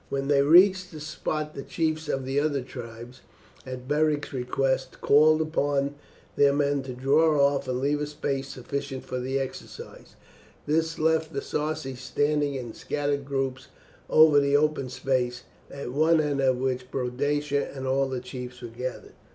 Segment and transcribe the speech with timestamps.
[0.09, 3.21] When they reached the spot the chiefs of the other tribes,
[3.67, 5.93] at Beric's request, called upon
[6.35, 10.15] their men to draw off and leave a space sufficient for the exercises.
[10.65, 13.67] This left the Sarci standing in scattered groups
[14.09, 18.69] over the open space, at one end of which Boadicea and all the chiefs were
[18.69, 19.13] gathered.